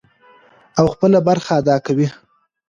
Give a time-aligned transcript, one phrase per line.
[0.79, 2.07] او خپله برخه ادا کوي.